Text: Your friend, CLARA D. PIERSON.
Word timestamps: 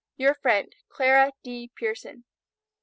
Your 0.17 0.33
friend, 0.33 0.73
CLARA 0.89 1.31
D. 1.43 1.69
PIERSON. 1.75 2.23